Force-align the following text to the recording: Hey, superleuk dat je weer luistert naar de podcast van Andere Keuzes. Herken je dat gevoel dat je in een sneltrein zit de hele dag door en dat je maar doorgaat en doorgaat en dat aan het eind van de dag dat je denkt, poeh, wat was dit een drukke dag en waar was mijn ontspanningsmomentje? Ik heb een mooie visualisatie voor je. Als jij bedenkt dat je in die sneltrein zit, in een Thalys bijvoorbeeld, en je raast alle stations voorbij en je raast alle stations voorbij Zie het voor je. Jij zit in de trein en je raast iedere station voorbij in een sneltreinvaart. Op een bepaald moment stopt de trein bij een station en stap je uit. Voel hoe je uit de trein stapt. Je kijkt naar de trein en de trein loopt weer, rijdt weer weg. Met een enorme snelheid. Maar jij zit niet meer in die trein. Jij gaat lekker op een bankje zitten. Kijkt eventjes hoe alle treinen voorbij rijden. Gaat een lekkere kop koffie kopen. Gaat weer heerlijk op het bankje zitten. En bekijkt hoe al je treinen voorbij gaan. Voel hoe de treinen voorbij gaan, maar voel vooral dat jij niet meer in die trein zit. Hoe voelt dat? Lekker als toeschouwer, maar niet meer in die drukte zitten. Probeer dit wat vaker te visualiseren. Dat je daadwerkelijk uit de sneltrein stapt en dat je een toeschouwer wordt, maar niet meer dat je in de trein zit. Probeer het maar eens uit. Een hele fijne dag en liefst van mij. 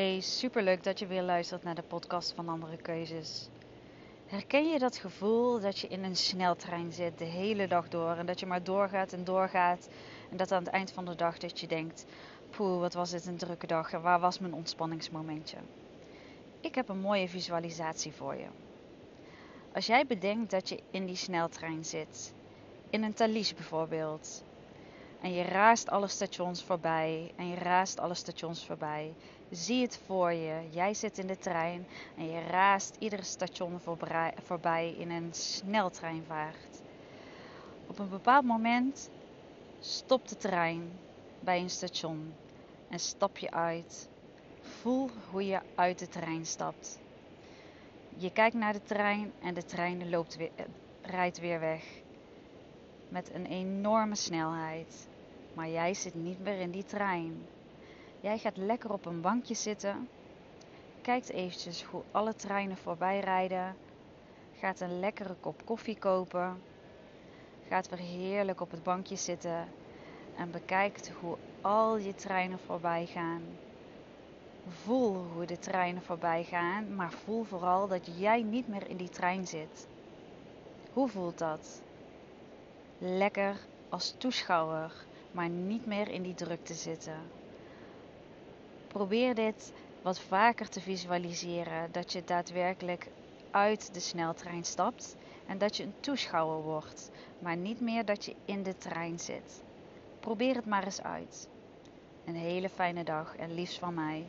Hey, 0.00 0.20
superleuk 0.20 0.82
dat 0.82 0.98
je 0.98 1.06
weer 1.06 1.22
luistert 1.22 1.62
naar 1.62 1.74
de 1.74 1.82
podcast 1.82 2.32
van 2.32 2.48
Andere 2.48 2.76
Keuzes. 2.76 3.48
Herken 4.26 4.68
je 4.68 4.78
dat 4.78 4.96
gevoel 4.96 5.60
dat 5.60 5.78
je 5.78 5.88
in 5.88 6.04
een 6.04 6.16
sneltrein 6.16 6.92
zit 6.92 7.18
de 7.18 7.24
hele 7.24 7.68
dag 7.68 7.88
door 7.88 8.10
en 8.10 8.26
dat 8.26 8.40
je 8.40 8.46
maar 8.46 8.62
doorgaat 8.64 9.12
en 9.12 9.24
doorgaat 9.24 9.88
en 10.30 10.36
dat 10.36 10.52
aan 10.52 10.64
het 10.64 10.72
eind 10.72 10.92
van 10.92 11.04
de 11.04 11.14
dag 11.14 11.38
dat 11.38 11.60
je 11.60 11.66
denkt, 11.66 12.06
poeh, 12.50 12.80
wat 12.80 12.94
was 12.94 13.10
dit 13.10 13.26
een 13.26 13.36
drukke 13.36 13.66
dag 13.66 13.92
en 13.92 14.02
waar 14.02 14.20
was 14.20 14.38
mijn 14.38 14.54
ontspanningsmomentje? 14.54 15.56
Ik 16.60 16.74
heb 16.74 16.88
een 16.88 17.00
mooie 17.00 17.28
visualisatie 17.28 18.12
voor 18.12 18.34
je. 18.34 18.48
Als 19.74 19.86
jij 19.86 20.06
bedenkt 20.06 20.50
dat 20.50 20.68
je 20.68 20.82
in 20.90 21.06
die 21.06 21.16
sneltrein 21.16 21.84
zit, 21.84 22.34
in 22.90 23.02
een 23.02 23.14
Thalys 23.14 23.54
bijvoorbeeld, 23.54 24.44
en 25.20 25.32
je 25.32 25.42
raast 25.42 25.90
alle 25.90 26.08
stations 26.08 26.62
voorbij 26.62 27.32
en 27.36 27.48
je 27.48 27.56
raast 27.56 28.00
alle 28.00 28.14
stations 28.14 28.64
voorbij 28.64 29.14
Zie 29.50 29.82
het 29.82 30.00
voor 30.06 30.32
je. 30.32 30.68
Jij 30.70 30.94
zit 30.94 31.18
in 31.18 31.26
de 31.26 31.38
trein 31.38 31.86
en 32.16 32.30
je 32.30 32.40
raast 32.40 32.96
iedere 32.98 33.22
station 33.22 33.80
voorbij 34.42 34.94
in 34.98 35.10
een 35.10 35.34
sneltreinvaart. 35.34 36.82
Op 37.86 37.98
een 37.98 38.08
bepaald 38.08 38.44
moment 38.44 39.10
stopt 39.80 40.28
de 40.28 40.36
trein 40.36 40.98
bij 41.40 41.60
een 41.60 41.70
station 41.70 42.34
en 42.88 42.98
stap 42.98 43.38
je 43.38 43.50
uit. 43.50 44.08
Voel 44.60 45.10
hoe 45.30 45.46
je 45.46 45.60
uit 45.74 45.98
de 45.98 46.08
trein 46.08 46.46
stapt. 46.46 46.98
Je 48.16 48.32
kijkt 48.32 48.56
naar 48.56 48.72
de 48.72 48.82
trein 48.82 49.32
en 49.42 49.54
de 49.54 49.64
trein 49.64 50.10
loopt 50.10 50.36
weer, 50.36 50.50
rijdt 51.02 51.38
weer 51.38 51.60
weg. 51.60 51.84
Met 53.08 53.34
een 53.34 53.46
enorme 53.46 54.14
snelheid. 54.14 55.08
Maar 55.56 55.68
jij 55.68 55.94
zit 55.94 56.14
niet 56.14 56.38
meer 56.38 56.60
in 56.60 56.70
die 56.70 56.84
trein. 56.84 57.46
Jij 58.20 58.38
gaat 58.38 58.56
lekker 58.56 58.92
op 58.92 59.06
een 59.06 59.20
bankje 59.20 59.54
zitten. 59.54 60.08
Kijkt 61.02 61.28
eventjes 61.28 61.82
hoe 61.82 62.02
alle 62.10 62.34
treinen 62.34 62.76
voorbij 62.76 63.20
rijden. 63.20 63.76
Gaat 64.58 64.80
een 64.80 65.00
lekkere 65.00 65.34
kop 65.40 65.62
koffie 65.64 65.98
kopen. 65.98 66.62
Gaat 67.68 67.88
weer 67.88 67.98
heerlijk 67.98 68.60
op 68.60 68.70
het 68.70 68.82
bankje 68.82 69.16
zitten. 69.16 69.68
En 70.36 70.50
bekijkt 70.50 71.10
hoe 71.20 71.36
al 71.60 71.96
je 71.96 72.14
treinen 72.14 72.58
voorbij 72.58 73.06
gaan. 73.06 73.42
Voel 74.68 75.24
hoe 75.34 75.44
de 75.44 75.58
treinen 75.58 76.02
voorbij 76.02 76.44
gaan, 76.44 76.94
maar 76.94 77.12
voel 77.12 77.44
vooral 77.44 77.88
dat 77.88 78.18
jij 78.18 78.42
niet 78.42 78.68
meer 78.68 78.88
in 78.88 78.96
die 78.96 79.08
trein 79.08 79.46
zit. 79.46 79.86
Hoe 80.92 81.08
voelt 81.08 81.38
dat? 81.38 81.82
Lekker 82.98 83.56
als 83.88 84.14
toeschouwer, 84.18 85.06
maar 85.36 85.48
niet 85.48 85.86
meer 85.86 86.08
in 86.08 86.22
die 86.22 86.34
drukte 86.34 86.74
zitten. 86.74 87.20
Probeer 88.86 89.34
dit 89.34 89.72
wat 90.02 90.20
vaker 90.20 90.68
te 90.68 90.80
visualiseren. 90.80 91.92
Dat 91.92 92.12
je 92.12 92.22
daadwerkelijk 92.24 93.08
uit 93.50 93.94
de 93.94 94.00
sneltrein 94.00 94.64
stapt 94.64 95.16
en 95.46 95.58
dat 95.58 95.76
je 95.76 95.82
een 95.82 95.94
toeschouwer 96.00 96.62
wordt, 96.62 97.10
maar 97.38 97.56
niet 97.56 97.80
meer 97.80 98.04
dat 98.04 98.24
je 98.24 98.34
in 98.44 98.62
de 98.62 98.78
trein 98.78 99.18
zit. 99.18 99.62
Probeer 100.20 100.54
het 100.54 100.66
maar 100.66 100.84
eens 100.84 101.02
uit. 101.02 101.48
Een 102.24 102.34
hele 102.34 102.68
fijne 102.68 103.04
dag 103.04 103.36
en 103.36 103.54
liefst 103.54 103.78
van 103.78 103.94
mij. 103.94 104.26